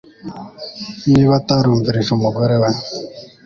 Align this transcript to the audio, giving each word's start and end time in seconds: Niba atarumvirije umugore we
Niba 1.11 1.33
atarumvirije 1.39 2.09
umugore 2.17 2.55
we 2.61 2.69